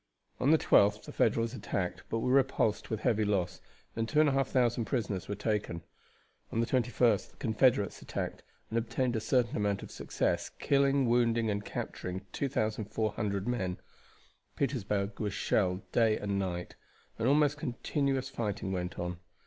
[0.39, 3.61] On the 12th the Federals attacked, but were repulsed with heavy loss,
[3.95, 5.83] and 2,500 prisoners were taken.
[6.51, 8.41] On the 21st the Confederates attacked,
[8.71, 13.77] and obtained a certain amount of success, killing, wounding, and capturing 2,400 men.
[14.55, 16.73] Petersburg was shelled day and night,
[17.19, 19.19] and almost continuous fighting went on.